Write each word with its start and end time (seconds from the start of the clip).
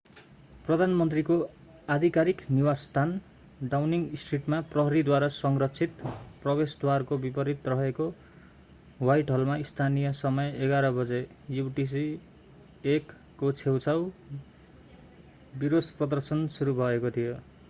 प्रधानमन्त्रीको 0.67 1.35
आधिकारिक 1.95 2.39
निवासस्थान 2.51 3.11
डाउनिङ 3.73 4.05
स्ट्रिटमा 4.21 4.61
प्रहरीद्वारा 4.71 5.27
संरक्षित 5.35 6.01
प्रवेशद्वारको 6.45 7.17
विपरीत 7.25 7.67
रहेको 7.73 8.07
ह्वाइटहलमा 9.01 9.57
स्थानीय 9.71 10.11
समय 10.21 10.51
11:00 10.63 10.91
बजे 10.95 11.21
युटिसी+1 11.59 13.13
को 13.39 13.51
छेउछाउ 13.61 14.09
विरोश-प्रदर्शन 15.65 16.47
सुरु 16.57 16.73
भएको 16.81 17.11
थियो। 17.19 17.37